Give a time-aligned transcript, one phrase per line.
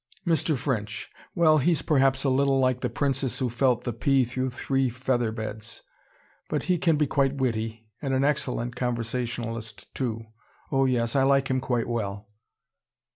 [0.25, 0.57] "Mr.
[0.57, 1.11] French!
[1.35, 5.31] Well, he's perhaps a little like the princess who felt the pea through three feather
[5.31, 5.83] beds.
[6.49, 10.25] But he can be quite witty, and an excellent conversationalist, too.
[10.71, 12.31] Oh yes, I like him quite well."